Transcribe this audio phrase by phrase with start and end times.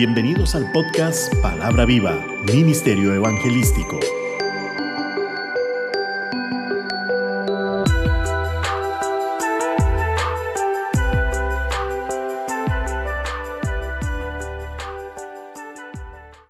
[0.00, 4.00] Bienvenidos al podcast Palabra Viva, Ministerio Evangelístico.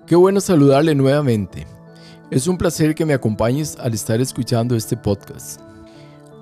[0.06, 1.66] Qué bueno saludarle nuevamente.
[2.30, 5.60] Es un placer que me acompañes al estar escuchando este podcast.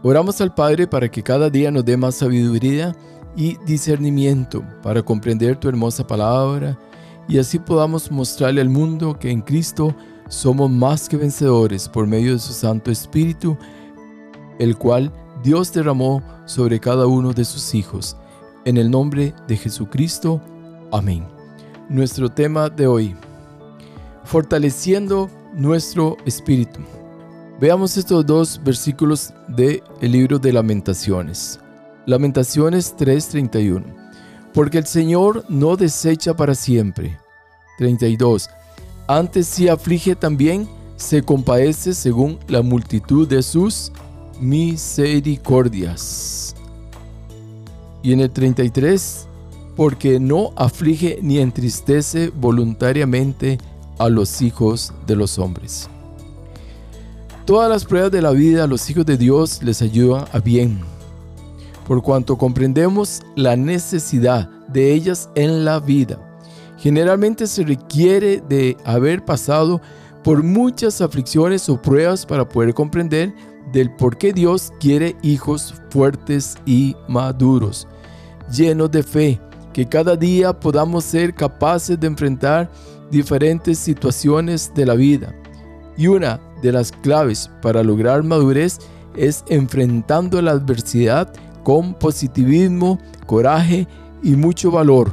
[0.02, 2.95] Oramos al Padre para que cada día nos dé más sabiduría
[3.34, 6.77] y discernimiento para comprender tu hermosa palabra
[7.29, 9.95] y así podamos mostrarle al mundo que en Cristo
[10.29, 13.57] somos más que vencedores por medio de su Santo Espíritu,
[14.59, 18.17] el cual Dios derramó sobre cada uno de sus hijos.
[18.64, 20.41] En el nombre de Jesucristo.
[20.91, 21.27] Amén.
[21.89, 23.14] Nuestro tema de hoy.
[24.25, 26.81] Fortaleciendo nuestro espíritu.
[27.61, 31.59] Veamos estos dos versículos del el libro de lamentaciones.
[32.06, 33.97] Lamentaciones 3:31.
[34.58, 37.17] Porque el Señor no desecha para siempre.
[37.78, 38.50] 32.
[39.06, 43.92] Antes si aflige también, se compadece según la multitud de sus
[44.41, 46.56] misericordias.
[48.03, 49.29] Y en el 33,
[49.77, 53.59] porque no aflige ni entristece voluntariamente
[53.97, 55.89] a los hijos de los hombres.
[57.45, 60.81] Todas las pruebas de la vida a los hijos de Dios les ayudan a bien
[61.89, 66.19] por cuanto comprendemos la necesidad de ellas en la vida.
[66.77, 69.80] Generalmente se requiere de haber pasado
[70.22, 73.34] por muchas aflicciones o pruebas para poder comprender
[73.72, 77.89] del por qué Dios quiere hijos fuertes y maduros,
[78.52, 79.41] llenos de fe,
[79.73, 82.70] que cada día podamos ser capaces de enfrentar
[83.11, 85.34] diferentes situaciones de la vida.
[85.97, 88.78] Y una de las claves para lograr madurez
[89.17, 93.87] es enfrentando la adversidad con positivismo, coraje
[94.23, 95.11] y mucho valor,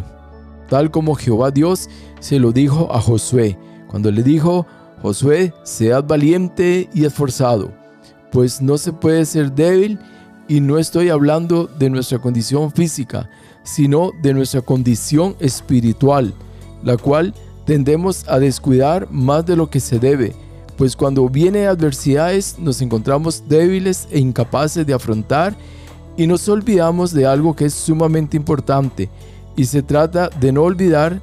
[0.70, 3.58] tal como Jehová Dios se lo dijo a Josué,
[3.88, 4.66] cuando le dijo,
[5.02, 7.72] Josué, seas valiente y esforzado,
[8.32, 10.00] pues no se puede ser débil
[10.48, 13.30] y no estoy hablando de nuestra condición física,
[13.64, 16.34] sino de nuestra condición espiritual,
[16.84, 17.34] la cual
[17.66, 20.36] tendemos a descuidar más de lo que se debe,
[20.78, 25.56] pues cuando vienen adversidades nos encontramos débiles e incapaces de afrontar
[26.18, 29.10] y nos olvidamos de algo que es sumamente importante
[29.56, 31.22] y se trata de no olvidar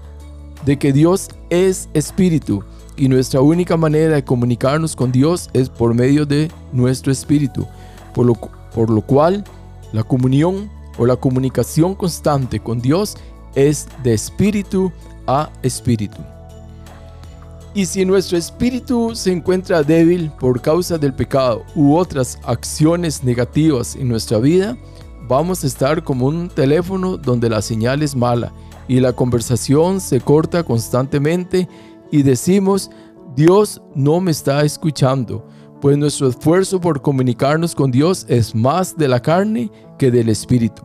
[0.65, 2.63] de que Dios es espíritu
[2.97, 7.67] y nuestra única manera de comunicarnos con Dios es por medio de nuestro espíritu,
[8.15, 9.45] por lo, por lo cual
[9.93, 13.17] la comunión o la comunicación constante con Dios
[13.55, 14.93] es de espíritu
[15.27, 16.19] a espíritu.
[17.75, 23.97] Y si nuestro espíritu se encuentra débil por causa del pecado u otras acciones negativas
[23.97, 24.77] en nuestra vida,
[25.27, 28.53] vamos a estar como un teléfono donde la señal es mala
[28.89, 31.67] y la conversación se corta constantemente
[32.11, 32.91] y decimos,
[33.35, 35.47] Dios no me está escuchando,
[35.81, 40.83] pues nuestro esfuerzo por comunicarnos con Dios es más de la carne que del espíritu.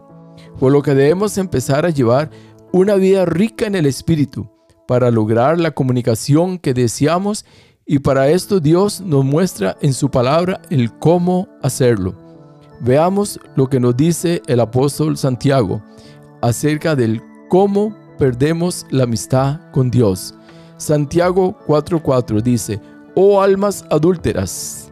[0.58, 2.30] Por lo que debemos empezar a llevar
[2.72, 4.50] una vida rica en el espíritu
[4.88, 7.46] para lograr la comunicación que deseamos
[7.86, 12.16] y para esto Dios nos muestra en su palabra el cómo hacerlo.
[12.82, 15.82] Veamos lo que nos dice el apóstol Santiago
[16.42, 20.36] acerca del cómo perdemos la amistad con Dios.
[20.78, 22.80] Santiago 4:4 dice,
[23.16, 24.90] oh almas adúlteras,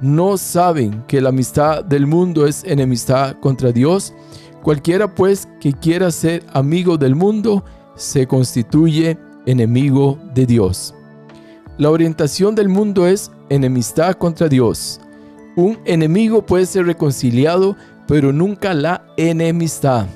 [0.00, 4.14] ¿no saben que la amistad del mundo es enemistad contra Dios?
[4.62, 10.94] Cualquiera pues que quiera ser amigo del mundo se constituye enemigo de Dios.
[11.78, 15.00] La orientación del mundo es enemistad contra Dios.
[15.56, 17.74] Un enemigo puede ser reconciliado,
[18.06, 20.06] pero nunca la enemistad.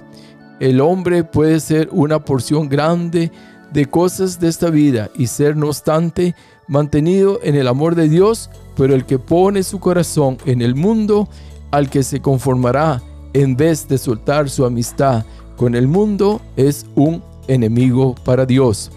[0.60, 3.32] El hombre puede ser una porción grande
[3.72, 6.34] de cosas de esta vida y ser no obstante
[6.68, 11.26] mantenido en el amor de Dios, pero el que pone su corazón en el mundo,
[11.70, 15.24] al que se conformará en vez de soltar su amistad
[15.56, 18.90] con el mundo, es un enemigo para Dios.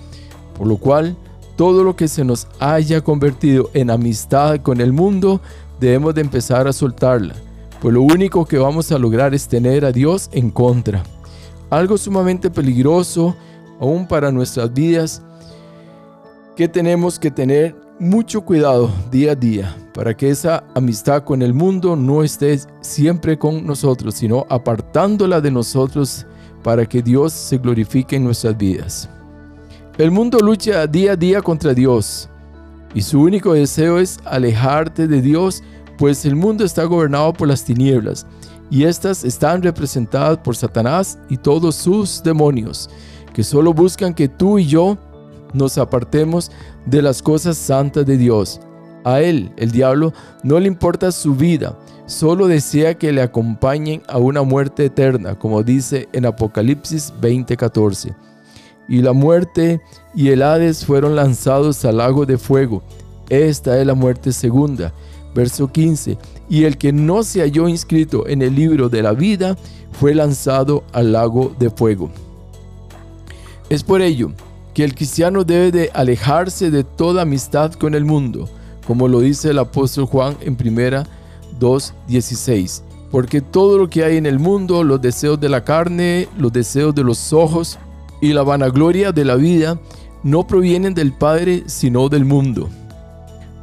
[0.58, 1.16] Por lo cual,
[1.56, 5.42] todo lo que se nos haya convertido en amistad con el mundo,
[5.80, 7.36] debemos de empezar a soltarla,
[7.82, 11.04] pues lo único que vamos a lograr es tener a Dios en contra.
[11.70, 13.36] Algo sumamente peligroso,
[13.80, 15.22] aún para nuestras vidas,
[16.56, 21.54] que tenemos que tener mucho cuidado día a día para que esa amistad con el
[21.54, 26.26] mundo no esté siempre con nosotros, sino apartándola de nosotros
[26.64, 29.10] para que Dios se glorifique en nuestras vidas.
[29.98, 32.28] El mundo lucha día a día contra Dios
[32.94, 35.64] y su único deseo es alejarte de Dios,
[35.98, 38.28] pues el mundo está gobernado por las tinieblas
[38.70, 42.90] y éstas están representadas por Satanás y todos sus demonios,
[43.34, 44.98] que solo buscan que tú y yo
[45.54, 46.52] nos apartemos
[46.86, 48.60] de las cosas santas de Dios.
[49.06, 50.12] A él, el diablo,
[50.44, 55.64] no le importa su vida, solo desea que le acompañen a una muerte eterna, como
[55.64, 58.14] dice en Apocalipsis 20:14.
[58.88, 59.82] Y la muerte
[60.14, 62.84] y el Hades fueron lanzados al lago de fuego.
[63.30, 64.94] Esta es la muerte segunda.
[65.34, 66.18] Verso 15.
[66.50, 69.58] Y el que no se halló inscrito en el libro de la vida
[69.92, 72.12] fue lanzado al lago de fuego.
[73.70, 74.32] Es por ello
[74.74, 78.48] que el cristiano debe de alejarse de toda amistad con el mundo
[78.86, 81.06] como lo dice el apóstol Juan en primera
[81.60, 82.82] 2.16.
[83.12, 86.94] Porque todo lo que hay en el mundo, los deseos de la carne, los deseos
[86.94, 87.78] de los ojos
[88.26, 89.80] y la vanagloria de la vida,
[90.24, 92.70] no provienen del Padre, sino del mundo.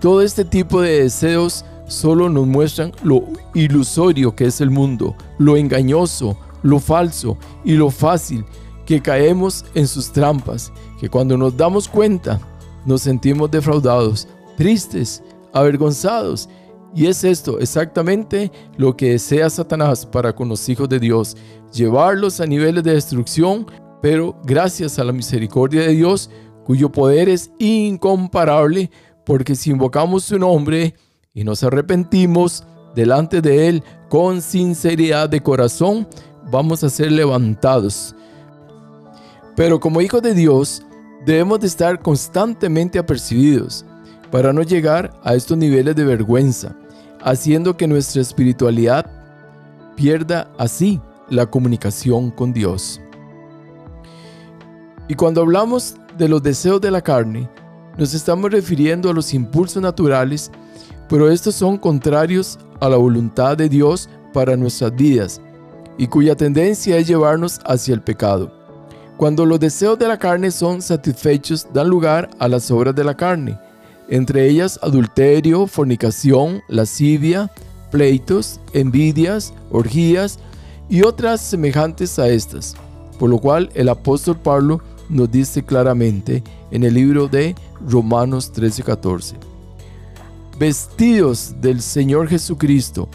[0.01, 3.25] Todo este tipo de deseos solo nos muestran lo
[3.55, 8.45] ilusorio que es el mundo, lo engañoso, lo falso y lo fácil
[8.87, 12.41] que caemos en sus trampas, que cuando nos damos cuenta
[12.85, 15.23] nos sentimos defraudados, tristes,
[15.53, 16.49] avergonzados.
[16.95, 21.37] Y es esto exactamente lo que desea Satanás para con los hijos de Dios,
[21.73, 23.67] llevarlos a niveles de destrucción,
[24.03, 26.29] pero gracias a la misericordia de Dios,
[26.65, 28.91] cuyo poder es incomparable,
[29.25, 30.97] porque si invocamos su nombre
[31.33, 32.65] y nos arrepentimos
[32.97, 36.09] delante de Él con sinceridad de corazón,
[36.51, 38.15] vamos a ser levantados.
[39.55, 40.83] Pero como hijos de Dios,
[41.25, 43.85] debemos de estar constantemente apercibidos
[44.33, 46.75] para no llegar a estos niveles de vergüenza,
[47.23, 49.07] haciendo que nuestra espiritualidad
[49.95, 53.01] pierda así la comunicación con Dios.
[55.09, 57.49] Y cuando hablamos de los deseos de la carne,
[57.99, 60.51] nos estamos refiriendo a los impulsos naturales,
[61.09, 65.41] pero estos son contrarios a la voluntad de Dios para nuestras vidas
[65.99, 68.51] y cuya tendencia es llevarnos hacia el pecado.
[69.17, 73.17] Cuando los deseos de la carne son satisfechos, dan lugar a las obras de la
[73.17, 73.59] carne,
[74.09, 77.51] entre ellas adulterio, fornicación, lascivia,
[77.91, 80.39] pleitos, envidias, orgías
[80.89, 82.75] y otras semejantes a estas.
[83.19, 84.81] Por lo cual el apóstol Pablo
[85.13, 87.55] nos dice claramente en el libro de
[87.87, 89.35] Romanos 13:14,
[90.59, 93.09] vestidos del Señor Jesucristo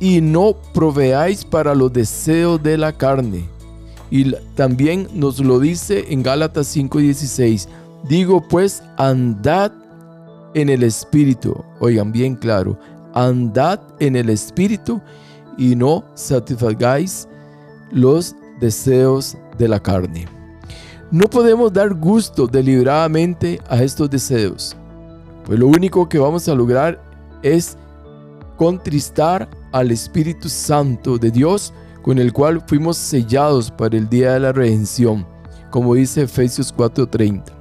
[0.00, 3.48] y no proveáis para los deseos de la carne.
[4.10, 7.68] Y también nos lo dice en Gálatas 5:16,
[8.08, 9.72] digo pues, andad
[10.54, 11.54] en el Espíritu.
[11.80, 12.78] Oigan bien claro,
[13.14, 15.00] andad en el Espíritu
[15.58, 17.28] y no satisfagáis
[17.90, 20.26] los deseos de la carne.
[21.12, 24.74] No podemos dar gusto deliberadamente a estos deseos,
[25.44, 26.98] pues lo único que vamos a lograr
[27.42, 27.76] es
[28.56, 34.40] contristar al Espíritu Santo de Dios con el cual fuimos sellados para el día de
[34.40, 35.26] la redención,
[35.70, 37.52] como dice Efesios 4:30.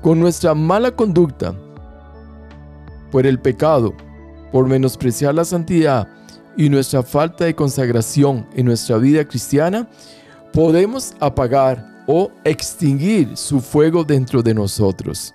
[0.00, 1.56] Con nuestra mala conducta,
[3.10, 3.92] por el pecado,
[4.52, 6.06] por menospreciar la santidad
[6.56, 9.88] y nuestra falta de consagración en nuestra vida cristiana,
[10.52, 15.34] podemos apagar o extinguir su fuego dentro de nosotros,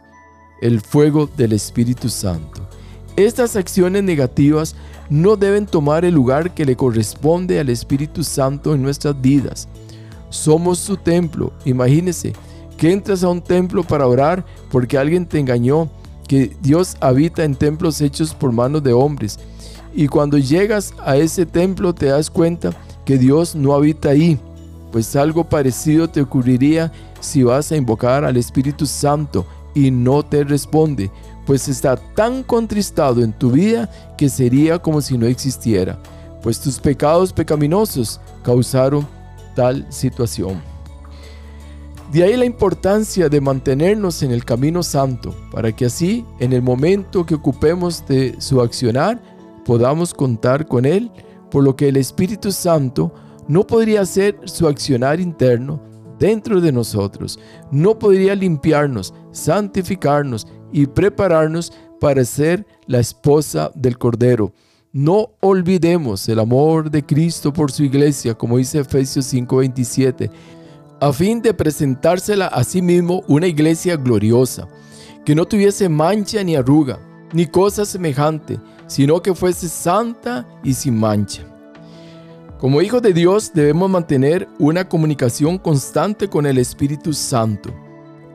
[0.62, 2.68] el fuego del Espíritu Santo.
[3.16, 4.76] Estas acciones negativas
[5.10, 9.68] no deben tomar el lugar que le corresponde al Espíritu Santo en nuestras vidas.
[10.30, 11.52] Somos su templo.
[11.66, 12.34] Imagínese
[12.78, 15.90] que entras a un templo para orar porque alguien te engañó
[16.28, 19.40] que Dios habita en templos hechos por manos de hombres.
[19.96, 22.72] Y cuando llegas a ese templo te das cuenta
[23.04, 24.40] que Dios no habita ahí,
[24.98, 30.44] pues algo parecido te ocurriría si vas a invocar al Espíritu Santo y no te
[30.44, 31.12] responde,
[31.46, 36.00] pues está tan contristado en tu vida que sería como si no existiera,
[36.42, 39.08] pues tus pecados pecaminosos causaron
[39.56, 40.64] tal situación.
[42.12, 46.64] De ahí la importancia de mantenernos en el camino santo, para que así, en el
[46.64, 49.22] momento que ocupemos de su accionar,
[49.64, 51.12] podamos contar con Él,
[51.52, 53.14] por lo que el Espíritu Santo
[53.48, 55.82] no podría hacer su accionar interno
[56.20, 57.40] dentro de nosotros,
[57.72, 64.54] no podría limpiarnos, santificarnos y prepararnos para ser la esposa del Cordero.
[64.92, 70.30] No olvidemos el amor de Cristo por su iglesia, como dice Efesios 5:27
[71.00, 74.68] a fin de presentársela a sí mismo una iglesia gloriosa,
[75.26, 77.00] que no tuviese mancha ni arruga,
[77.34, 81.46] ni cosa semejante, sino que fuese santa y sin mancha.
[82.60, 87.70] Como hijos de Dios debemos mantener una comunicación constante con el Espíritu Santo.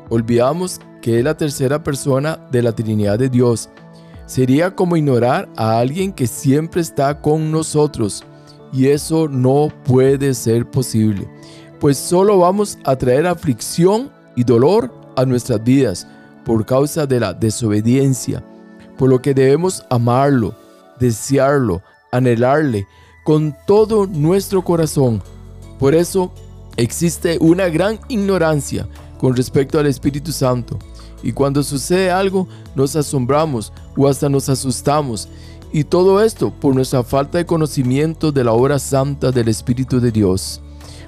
[0.09, 3.69] Olvidamos que es la tercera persona de la Trinidad de Dios.
[4.27, 8.25] Sería como ignorar a alguien que siempre está con nosotros,
[8.73, 11.29] y eso no puede ser posible
[11.83, 16.07] pues solo vamos a traer aflicción y dolor a nuestras vidas
[16.45, 18.41] por causa de la desobediencia,
[18.97, 20.55] por lo que debemos amarlo,
[21.01, 22.87] desearlo, anhelarle
[23.25, 25.23] con todo nuestro corazón.
[25.79, 26.33] Por eso
[26.77, 28.87] existe una gran ignorancia
[29.19, 30.79] con respecto al Espíritu Santo.
[31.23, 35.29] Y cuando sucede algo, nos asombramos o hasta nos asustamos.
[35.73, 40.11] Y todo esto por nuestra falta de conocimiento de la obra santa del Espíritu de
[40.11, 40.61] Dios.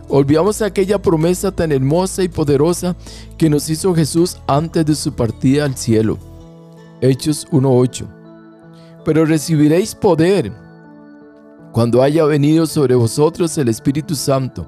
[0.09, 2.94] Olvidamos aquella promesa tan hermosa y poderosa
[3.37, 6.18] que nos hizo Jesús antes de su partida al cielo.
[7.00, 8.06] Hechos 1.8.
[9.04, 10.52] Pero recibiréis poder
[11.75, 14.64] cuando haya venido sobre vosotros el Espíritu Santo,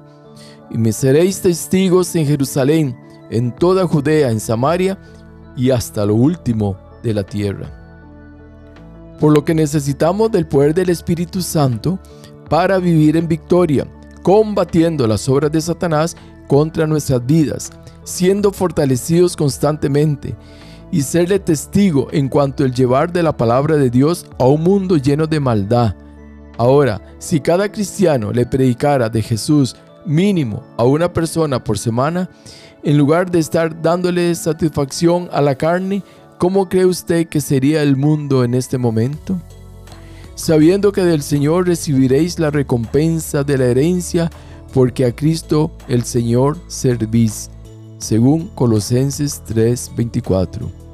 [0.69, 2.97] y me seréis testigos en Jerusalén,
[3.29, 4.99] en toda Judea, en Samaria
[5.55, 7.71] y hasta lo último de la tierra.
[9.21, 11.97] Por lo que necesitamos del poder del Espíritu Santo
[12.49, 13.87] para vivir en victoria
[14.21, 16.17] combatiendo las obras de Satanás
[16.49, 17.71] contra nuestras vidas,
[18.03, 20.35] siendo fortalecidos constantemente
[20.91, 24.97] y serle testigo en cuanto al llevar de la palabra de Dios a un mundo
[24.97, 25.95] lleno de maldad.
[26.57, 32.29] Ahora, si cada cristiano le predicara de Jesús mínimo a una persona por semana,
[32.83, 36.03] en lugar de estar dándole satisfacción a la carne,
[36.39, 39.39] ¿cómo cree usted que sería el mundo en este momento?
[40.37, 44.29] sabiendo que del Señor recibiréis la recompensa de la herencia,
[44.71, 47.49] porque a Cristo el Señor servís,
[47.97, 50.86] según Colosenses 3:24.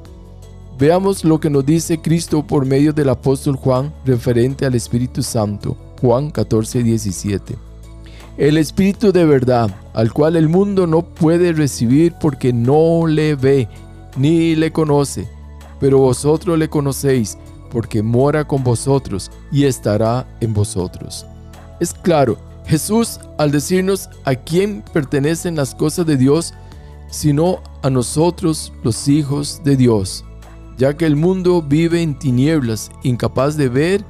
[0.76, 5.76] Veamos lo que nos dice Cristo por medio del apóstol Juan referente al Espíritu Santo,
[6.00, 7.56] Juan 14:17.
[8.36, 13.68] El Espíritu de verdad, al cual el mundo no puede recibir porque no le ve
[14.16, 15.28] ni le conoce,
[15.78, 17.38] pero vosotros le conocéis
[17.70, 21.24] porque mora con vosotros y estará en vosotros.
[21.78, 26.52] Es claro, Jesús al decirnos a quién pertenecen las cosas de Dios,
[27.10, 30.24] sino a nosotros los hijos de Dios,
[30.76, 34.04] ya que el mundo vive en tinieblas, incapaz de ver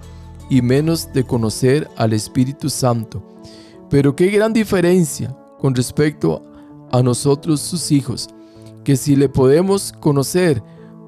[0.50, 3.22] y menos de conocer al Espíritu Santo.
[3.90, 6.42] Pero qué gran diferencia con respecto
[6.92, 8.28] a nosotros sus hijos,
[8.84, 10.62] que si le podemos conocer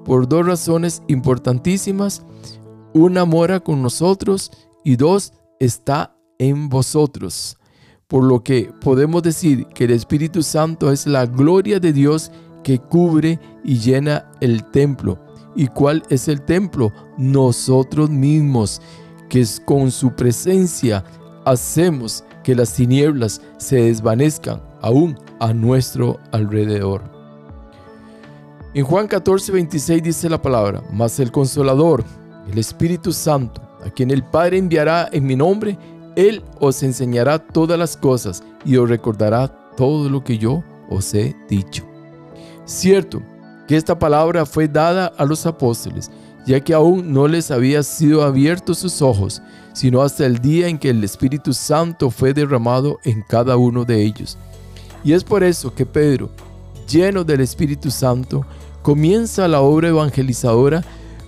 [0.05, 2.23] por dos razones importantísimas,
[2.93, 4.51] una mora con nosotros
[4.85, 7.57] y dos está en vosotros.
[8.07, 12.31] Por lo que podemos decir que el Espíritu Santo es la gloria de Dios
[12.63, 15.26] que cubre y llena el templo.
[15.57, 16.93] ¿Y cuál es el templo?
[17.17, 18.83] Nosotros mismos,
[19.29, 21.03] que con su presencia
[21.45, 27.03] hacemos que las tinieblas se desvanezcan aún a nuestro alrededor.
[28.75, 32.05] En Juan 14, 26 dice la palabra, mas el consolador,
[32.51, 35.79] el Espíritu Santo, a quien el Padre enviará en mi nombre,
[36.15, 41.35] Él os enseñará todas las cosas y os recordará todo lo que yo os he
[41.49, 41.85] dicho.
[42.67, 43.23] Cierto
[43.67, 46.11] que esta palabra fue dada a los apóstoles,
[46.47, 49.43] ya que aún no les había sido abiertos sus ojos,
[49.73, 54.03] sino hasta el día en que el Espíritu Santo fue derramado en cada uno de
[54.03, 54.39] ellos.
[55.05, 56.31] Y es por eso que Pedro,
[56.89, 58.47] lleno del Espíritu Santo,
[58.83, 60.85] comienza la obra evangelizadora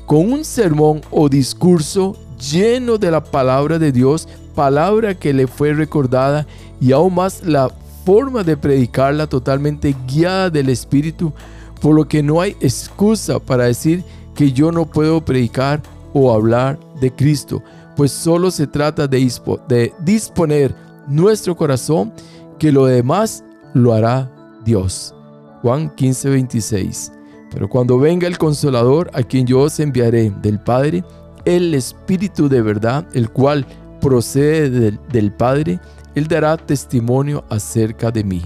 [0.07, 5.75] con un sermón o discurso lleno de la palabra de Dios, palabra que le fue
[5.75, 6.47] recordada
[6.81, 7.71] y aún más la
[8.05, 11.33] forma de predicarla totalmente guiada del Espíritu,
[11.81, 14.05] por lo que no hay excusa para decir
[14.35, 15.83] que yo no puedo predicar
[16.13, 17.63] o hablar de Cristo,
[17.97, 19.31] pues solo se trata de,
[19.69, 20.75] de disponer
[21.09, 22.13] nuestro corazón,
[22.59, 23.45] que lo demás
[23.75, 24.31] lo hará
[24.65, 25.15] Dios.
[25.63, 27.13] Juan 15, 26.
[27.51, 31.03] Pero cuando venga el consolador, a quien yo os enviaré del Padre,
[31.45, 33.67] el Espíritu de verdad, el cual
[34.01, 35.81] procede del, Padre,
[36.15, 38.43] Él dará testimonio acerca de mí.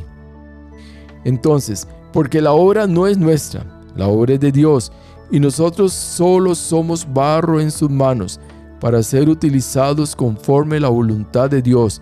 [1.25, 3.64] Entonces, porque la obra no es nuestra,
[3.97, 4.92] la obra es de Dios,
[5.31, 8.38] y nosotros solo somos barro en sus manos,
[8.81, 12.00] para ser utilizados conforme la voluntad de Dios.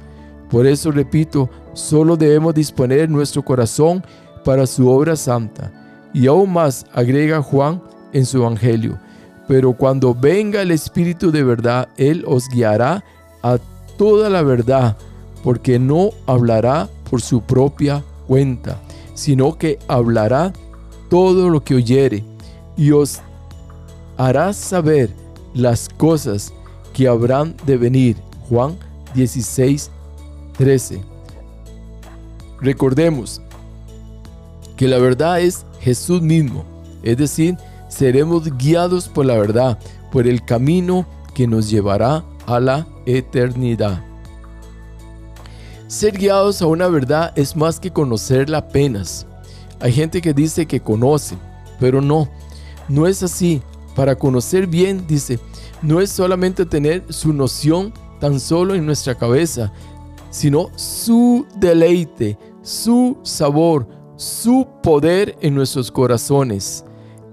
[0.50, 4.02] Por eso repito, solo debemos disponer nuestro corazón
[4.44, 5.70] para su obra santa
[6.12, 8.98] y aún más agrega Juan en su Evangelio.
[9.46, 13.04] Pero cuando venga el Espíritu de verdad, Él os guiará
[13.42, 13.58] a
[13.98, 14.96] toda la verdad,
[15.42, 18.78] porque no hablará por su propia cuenta,
[19.20, 20.50] sino que hablará
[21.10, 22.24] todo lo que oyere
[22.74, 23.20] y os
[24.16, 25.10] hará saber
[25.52, 26.54] las cosas
[26.94, 28.16] que habrán de venir.
[28.48, 28.78] Juan
[29.14, 29.90] 16,
[30.56, 31.02] 13.
[32.62, 33.42] Recordemos
[34.74, 36.64] que la verdad es Jesús mismo.
[37.02, 37.58] Es decir,
[37.88, 39.78] seremos guiados por la verdad,
[40.10, 44.02] por el camino que nos llevará a la eternidad.
[45.90, 49.26] Ser guiados a una verdad es más que conocerla apenas.
[49.80, 51.36] Hay gente que dice que conoce,
[51.80, 52.28] pero no,
[52.88, 53.60] no es así.
[53.96, 55.40] Para conocer bien, dice,
[55.82, 59.72] no es solamente tener su noción tan solo en nuestra cabeza,
[60.30, 66.84] sino su deleite, su sabor, su poder en nuestros corazones.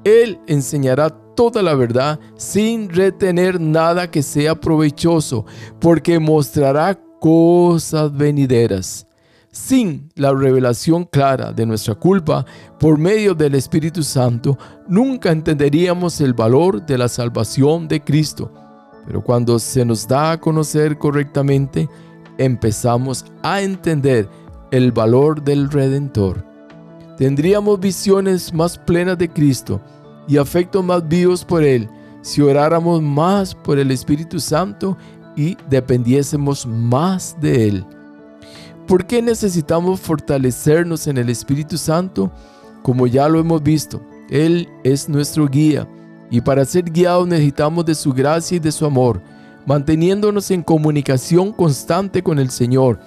[0.04, 5.46] Él enseñará toda la verdad sin retener nada que sea provechoso,
[5.80, 9.07] porque mostrará cosas venideras.
[9.51, 12.45] Sin la revelación clara de nuestra culpa
[12.79, 14.57] por medio del Espíritu Santo,
[14.88, 18.51] nunca entenderíamos el valor de la salvación de Cristo.
[19.05, 21.89] Pero cuando se nos da a conocer correctamente,
[22.38, 24.29] empezamos a entender
[24.71, 26.45] el valor del Redentor.
[27.17, 29.81] Tendríamos visiones más plenas de Cristo
[30.27, 31.89] y afectos más vivos por Él
[32.27, 34.97] si oráramos más por el Espíritu Santo
[35.38, 37.86] y dependiésemos más de Él.
[38.86, 42.29] ¿Por qué necesitamos fortalecernos en el Espíritu Santo?
[42.84, 45.88] Como ya lo hemos visto, Él es nuestro guía
[46.29, 49.22] y para ser guiados necesitamos de su gracia y de su amor,
[49.65, 53.00] manteniéndonos en comunicación constante con el Señor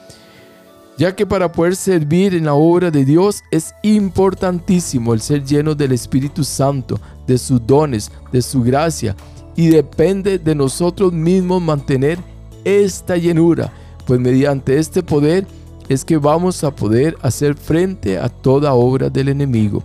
[1.01, 5.75] ya que para poder servir en la obra de Dios es importantísimo el ser lleno
[5.75, 9.17] del Espíritu Santo, de sus dones, de su gracia,
[9.57, 12.19] y depende de nosotros mismos mantener
[12.65, 13.73] esta llenura,
[14.07, 15.47] pues mediante este poder
[15.89, 19.83] es que vamos a poder hacer frente a toda obra del enemigo.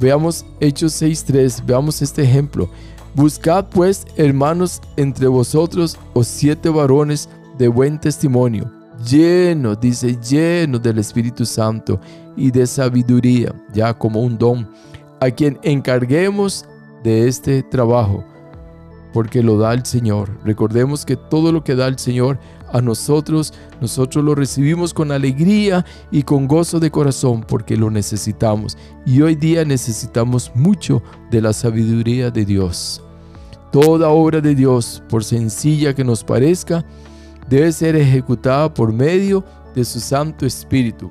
[0.00, 2.68] Veamos Hechos 6.3, veamos este ejemplo.
[3.14, 7.28] Buscad pues, hermanos, entre vosotros os siete varones
[7.58, 12.00] de buen testimonio lleno, dice, lleno del Espíritu Santo
[12.36, 14.68] y de sabiduría, ya como un don,
[15.20, 16.64] a quien encarguemos
[17.02, 18.24] de este trabajo,
[19.12, 20.30] porque lo da el Señor.
[20.44, 22.38] Recordemos que todo lo que da el Señor
[22.72, 28.76] a nosotros, nosotros lo recibimos con alegría y con gozo de corazón, porque lo necesitamos.
[29.06, 33.02] Y hoy día necesitamos mucho de la sabiduría de Dios.
[33.72, 36.84] Toda obra de Dios, por sencilla que nos parezca,
[37.48, 39.44] debe ser ejecutada por medio
[39.74, 41.10] de su Santo Espíritu.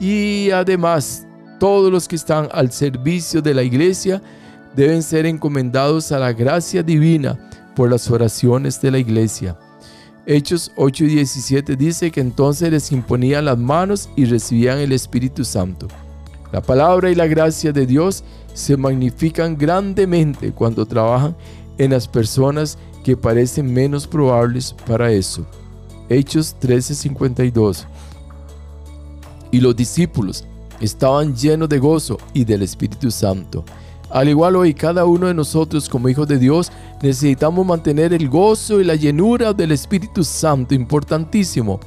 [0.00, 1.26] Y además,
[1.58, 4.22] todos los que están al servicio de la iglesia
[4.78, 7.36] deben ser encomendados a la gracia divina
[7.74, 9.58] por las oraciones de la iglesia.
[10.24, 15.44] Hechos 8 y 17 dice que entonces les imponían las manos y recibían el Espíritu
[15.44, 15.88] Santo.
[16.52, 18.22] La palabra y la gracia de Dios
[18.54, 21.34] se magnifican grandemente cuando trabajan
[21.76, 25.44] en las personas que parecen menos probables para eso.
[26.08, 27.84] Hechos 13:52.
[29.50, 30.44] Y los discípulos
[30.80, 33.64] estaban llenos de gozo y del Espíritu Santo.
[34.10, 38.80] Al igual hoy, cada uno de nosotros como hijos de Dios necesitamos mantener el gozo
[38.80, 41.78] y la llenura del Espíritu Santo, importantísimo,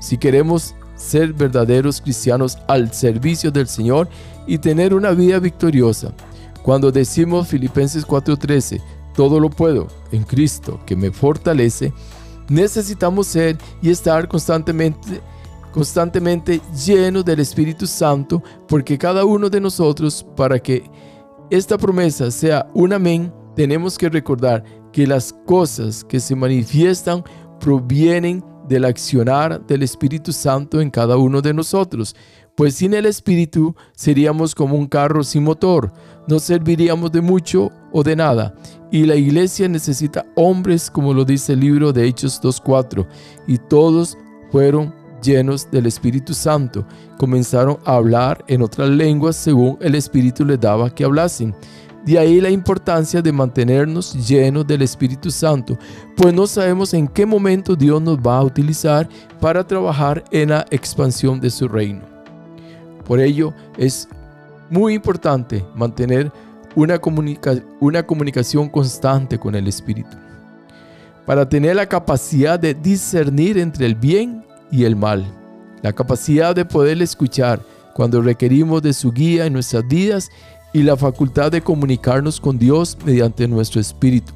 [0.00, 4.08] si queremos ser verdaderos cristianos al servicio del Señor
[4.46, 6.12] y tener una vida victoriosa.
[6.64, 8.82] Cuando decimos Filipenses 4:13,
[9.14, 11.92] todo lo puedo en Cristo que me fortalece,
[12.48, 15.20] necesitamos ser y estar constantemente
[15.72, 20.82] constantemente llenos del Espíritu Santo, porque cada uno de nosotros, para que
[21.50, 27.24] esta promesa sea un amén, tenemos que recordar que las cosas que se manifiestan
[27.60, 32.14] provienen del accionar del Espíritu Santo en cada uno de nosotros,
[32.54, 35.92] pues sin el Espíritu seríamos como un carro sin motor,
[36.26, 38.54] no serviríamos de mucho o de nada.
[38.90, 43.06] Y la iglesia necesita hombres, como lo dice el libro de Hechos 2.4,
[43.46, 44.18] y todos
[44.50, 46.86] fueron llenos del Espíritu Santo.
[47.18, 51.54] Comenzaron a hablar en otras lenguas según el Espíritu les daba que hablasen.
[52.04, 55.78] De ahí la importancia de mantenernos llenos del Espíritu Santo,
[56.16, 59.08] pues no sabemos en qué momento Dios nos va a utilizar
[59.40, 62.00] para trabajar en la expansión de su reino.
[63.04, 64.08] Por ello es
[64.70, 66.32] muy importante mantener
[66.74, 67.00] una,
[67.80, 70.16] una comunicación constante con el Espíritu,
[71.26, 75.26] para tener la capacidad de discernir entre el bien y el mal,
[75.82, 77.60] la capacidad de poder escuchar
[77.94, 80.30] cuando requerimos de su guía en nuestras vidas
[80.72, 84.32] y la facultad de comunicarnos con Dios mediante nuestro espíritu,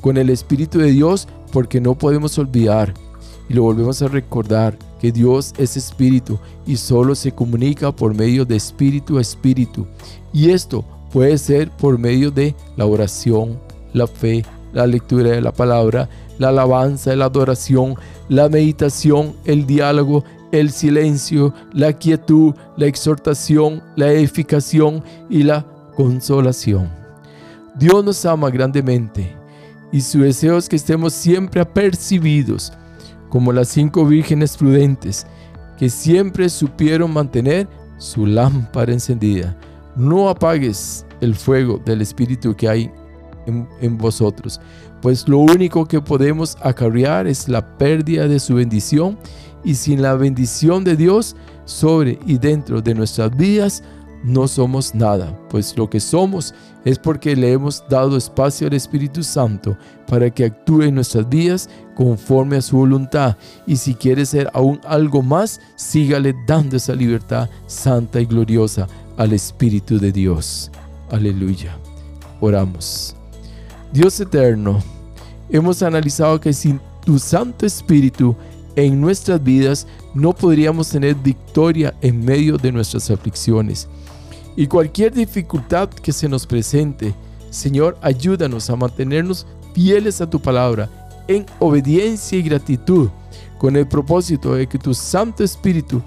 [0.00, 2.94] con el Espíritu de Dios, porque no podemos olvidar
[3.48, 8.44] y lo volvemos a recordar que Dios es espíritu y solo se comunica por medio
[8.44, 9.86] de espíritu a espíritu.
[10.32, 13.58] Y esto puede ser por medio de la oración,
[13.92, 17.96] la fe, la lectura de la palabra, la alabanza, la adoración,
[18.32, 26.88] la meditación, el diálogo, el silencio, la quietud, la exhortación, la edificación y la consolación.
[27.74, 29.36] Dios nos ama grandemente
[29.92, 32.72] y su deseo es que estemos siempre apercibidos
[33.28, 35.26] como las cinco vírgenes prudentes,
[35.76, 37.68] que siempre supieron mantener
[37.98, 39.54] su lámpara encendida.
[39.94, 42.90] No apagues el fuego del Espíritu que hay
[43.44, 44.58] en, en, vosotros,
[45.02, 49.18] pues lo único que podemos acarrear es la pérdida de su bendición
[49.64, 53.82] y sin la bendición de Dios sobre y dentro de nuestras vidas,
[54.24, 59.24] no somos nada, pues lo que somos es porque le hemos dado espacio al Espíritu
[59.24, 63.36] Santo para que actúe en nuestras vidas conforme a su voluntad.
[63.66, 68.86] Y si quiere ser aún algo más, sígale dando esa libertad santa y gloriosa
[69.16, 70.70] al Espíritu de Dios.
[71.10, 71.76] Aleluya.
[72.40, 73.16] Oramos.
[73.92, 74.82] Dios eterno,
[75.50, 78.34] hemos analizado que sin tu Santo Espíritu
[78.74, 83.88] en nuestras vidas no podríamos tener victoria en medio de nuestras aflicciones.
[84.56, 87.14] Y cualquier dificultad que se nos presente,
[87.50, 90.88] Señor, ayúdanos a mantenernos fieles a tu palabra
[91.28, 93.10] en obediencia y gratitud,
[93.58, 96.00] con el propósito de que tu Santo Espíritu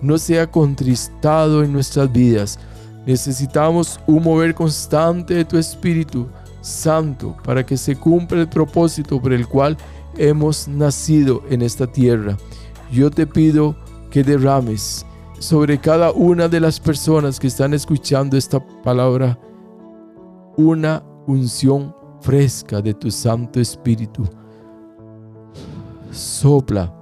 [0.00, 2.60] no sea contristado en nuestras vidas.
[3.04, 6.28] Necesitamos un mover constante de tu Espíritu
[6.62, 9.76] Santo para que se cumpla el propósito por el cual
[10.16, 12.38] hemos nacido en esta tierra.
[12.90, 13.76] Yo te pido
[14.10, 15.04] que derrames
[15.38, 19.38] sobre cada una de las personas que están escuchando esta palabra
[20.56, 24.28] una unción fresca de tu Santo Espíritu.
[26.10, 26.94] Sopla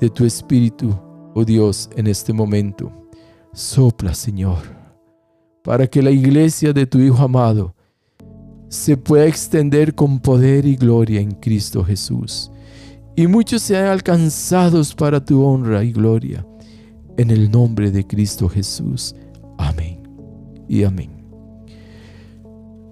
[0.00, 0.94] de tu Espíritu,
[1.34, 2.92] oh Dios, en este momento.
[3.52, 4.58] Sopla, Señor,
[5.62, 7.75] para que la iglesia de tu Hijo amado
[8.68, 12.50] se pueda extender con poder y gloria en Cristo Jesús.
[13.14, 16.46] Y muchos sean alcanzados para tu honra y gloria
[17.16, 19.14] en el nombre de Cristo Jesús.
[19.58, 20.02] Amén
[20.68, 21.10] y amén.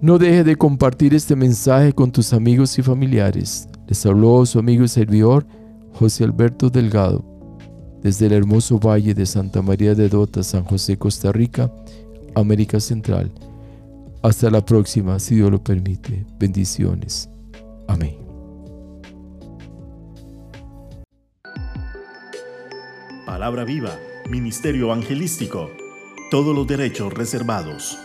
[0.01, 3.67] No deje de compartir este mensaje con tus amigos y familiares.
[3.87, 5.45] Les habló su amigo y servidor
[5.93, 7.23] José Alberto Delgado
[8.05, 11.71] desde el hermoso valle de Santa María de Dota, San José, Costa Rica,
[12.35, 13.31] América Central.
[14.25, 16.25] Hasta la próxima, si Dios lo permite.
[16.39, 17.29] Bendiciones.
[17.87, 18.17] Amén.
[23.27, 23.95] Palabra viva
[24.27, 25.69] Ministerio Evangelístico.
[26.31, 27.99] Todos los derechos reservados.